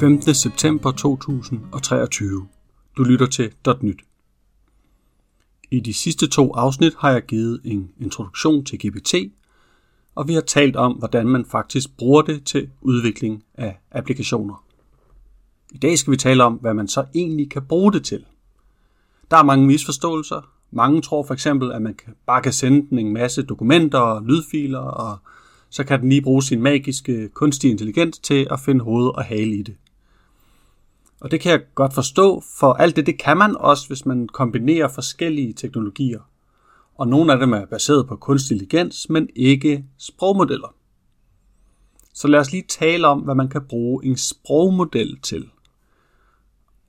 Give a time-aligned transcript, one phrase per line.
[0.00, 0.34] 15.
[0.34, 2.46] september 2023.
[2.96, 4.02] Du lytter til .nyt.
[5.70, 9.14] I de sidste to afsnit har jeg givet en introduktion til GPT,
[10.14, 14.64] og vi har talt om, hvordan man faktisk bruger det til udvikling af applikationer.
[15.70, 18.24] I dag skal vi tale om, hvad man så egentlig kan bruge det til.
[19.30, 20.50] Der er mange misforståelser.
[20.70, 24.78] Mange tror for eksempel, at man bare kan sende den en masse dokumenter og lydfiler,
[24.78, 25.18] og
[25.74, 29.54] så kan den lige bruge sin magiske kunstige intelligens til at finde hoved og hale
[29.56, 29.76] i det.
[31.20, 34.28] Og det kan jeg godt forstå, for alt det, det kan man også, hvis man
[34.28, 36.20] kombinerer forskellige teknologier.
[36.94, 40.74] Og nogle af dem er baseret på kunstig intelligens, men ikke sprogmodeller.
[42.12, 45.48] Så lad os lige tale om, hvad man kan bruge en sprogmodel til.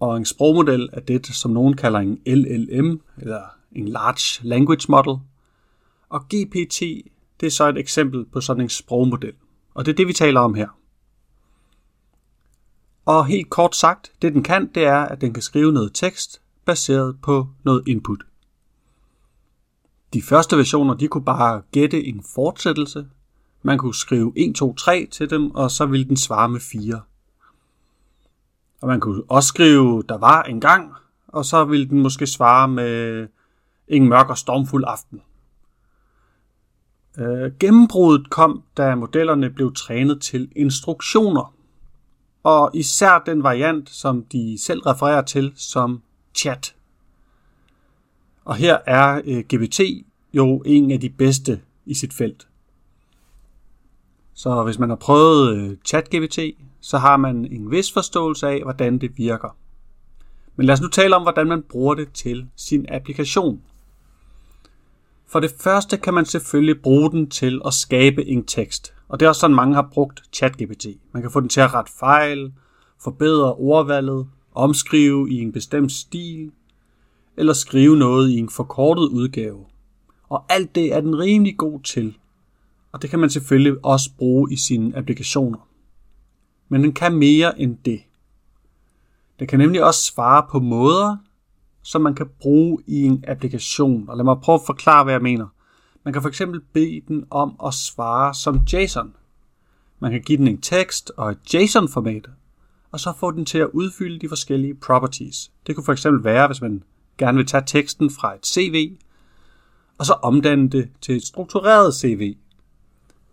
[0.00, 3.42] Og en sprogmodel er det, som nogen kalder en LLM, eller
[3.72, 5.16] en Large Language Model.
[6.08, 6.82] Og GPT,
[7.42, 9.32] det er så et eksempel på sådan en sprogmodel.
[9.74, 10.68] Og det er det, vi taler om her.
[13.04, 16.42] Og helt kort sagt, det den kan, det er, at den kan skrive noget tekst
[16.64, 18.22] baseret på noget input.
[20.12, 23.06] De første versioner, de kunne bare gætte en fortsættelse.
[23.62, 27.00] Man kunne skrive 1, 2, 3 til dem, og så ville den svare med 4.
[28.80, 30.92] Og man kunne også skrive, der var en gang,
[31.28, 33.28] og så ville den måske svare med
[33.88, 35.22] en mørk og stormfuld aften.
[37.18, 41.54] Øh, gennembruddet kom, da modellerne blev trænet til instruktioner
[42.42, 46.02] og især den variant, som de selv refererer til som
[46.34, 46.74] chat.
[48.44, 49.80] Og her er øh, GPT
[50.34, 52.48] jo en af de bedste i sit felt.
[54.34, 56.38] Så hvis man har prøvet øh, ChatGPT,
[56.80, 59.56] så har man en vis forståelse af, hvordan det virker.
[60.56, 63.62] Men lad os nu tale om, hvordan man bruger det til sin applikation.
[65.32, 68.94] For det første kan man selvfølgelig bruge den til at skabe en tekst.
[69.08, 70.86] Og det er også sådan, mange har brugt ChatGPT.
[71.12, 72.52] Man kan få den til at rette fejl,
[73.00, 76.52] forbedre ordvalget, omskrive i en bestemt stil,
[77.36, 79.66] eller skrive noget i en forkortet udgave.
[80.28, 82.18] Og alt det er den rimelig god til.
[82.92, 85.68] Og det kan man selvfølgelig også bruge i sine applikationer.
[86.68, 88.00] Men den kan mere end det.
[89.38, 91.16] Den kan nemlig også svare på måder,
[91.82, 94.08] som man kan bruge i en applikation.
[94.08, 95.46] Og lad mig prøve at forklare, hvad jeg mener.
[96.04, 99.14] Man kan for eksempel bede den om at svare som JSON.
[99.98, 102.28] Man kan give den en tekst og et JSON-format,
[102.92, 105.52] og så få den til at udfylde de forskellige properties.
[105.66, 106.82] Det kunne eksempel være, hvis man
[107.18, 108.96] gerne vil tage teksten fra et CV,
[109.98, 112.36] og så omdanne det til et struktureret CV,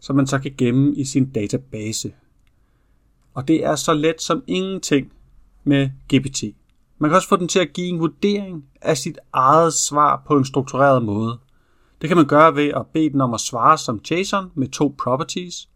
[0.00, 2.12] som man så kan gemme i sin database.
[3.34, 5.12] Og det er så let som ingenting
[5.64, 6.57] med GPT.
[6.98, 10.36] Man kan også få den til at give en vurdering af sit eget svar på
[10.36, 11.38] en struktureret måde.
[12.00, 14.94] Det kan man gøre ved at bede den om at svare som JSON med to
[14.98, 15.68] properties.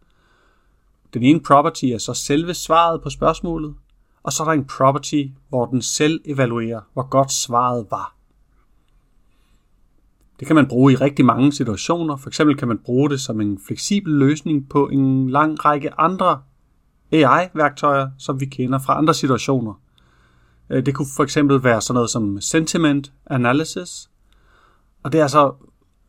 [1.13, 3.75] Den ene property er så selve svaret på spørgsmålet,
[4.23, 8.15] og så er der en property, hvor den selv evaluerer, hvor godt svaret var.
[10.39, 12.17] Det kan man bruge i rigtig mange situationer.
[12.17, 16.41] For eksempel kan man bruge det som en fleksibel løsning på en lang række andre
[17.11, 19.73] AI-værktøjer, som vi kender fra andre situationer.
[20.69, 24.09] Øh, det kunne for eksempel være sådan noget som sentiment analysis.
[25.03, 25.53] Og det er altså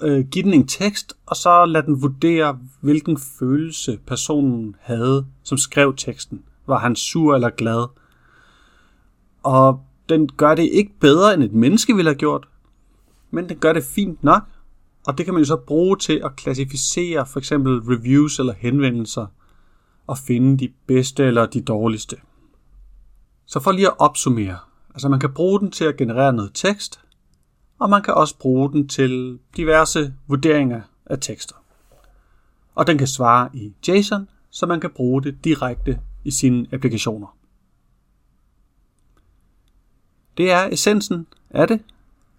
[0.02, 5.58] øh, give den en tekst, og så lade den vurdere, hvilken følelse personen havde, som
[5.58, 6.42] skrev teksten.
[6.66, 7.86] Var han sur eller glad?
[9.42, 12.48] Og den gør det ikke bedre, end et menneske ville have gjort,
[13.30, 14.42] men den gør det fint nok,
[15.06, 19.26] og det kan man jo så bruge til at klassificere for eksempel reviews eller henvendelser,
[20.06, 22.16] og finde de bedste eller de dårligste.
[23.46, 24.58] Så for lige at opsummere,
[24.94, 27.00] altså man kan bruge den til at generere noget tekst,
[27.78, 31.54] og man kan også bruge den til diverse vurderinger af tekster.
[32.74, 37.36] Og den kan svare i JSON, så man kan bruge det direkte i sine applikationer.
[40.36, 41.80] Det er essensen af det,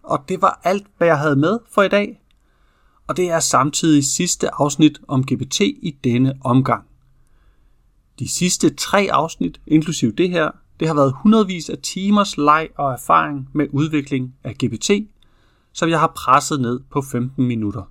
[0.04, 2.22] og det var alt, hvad jeg havde med for i dag.
[3.08, 6.88] Og det er samtidig sidste afsnit om GPT i denne omgang.
[8.20, 12.92] De sidste tre afsnit, inklusive det her, det har været hundredvis af timers leg og
[12.92, 14.92] erfaring med udvikling af GPT,
[15.74, 17.84] som jeg har presset ned på 15 minutter.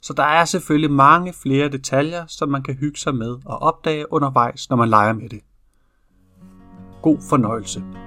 [0.00, 4.12] Så der er selvfølgelig mange flere detaljer, som man kan hygge sig med og opdage
[4.12, 5.40] undervejs, når man leger med det.
[7.02, 7.99] God fornøjelse.